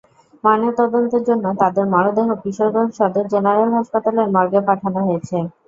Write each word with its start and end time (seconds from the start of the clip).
ময়নাতদন্তের 0.43 1.23
জন্য 1.29 1.45
তাঁদের 1.61 1.85
মরদেহ 1.93 2.27
কিশোরগঞ্জ 2.43 2.91
সদর 2.99 3.25
জেনারেল 3.33 3.69
হাসপাতালের 3.77 4.27
মর্গে 4.35 4.61
পাঠানো 4.67 4.99
হয়েছে। 5.07 5.37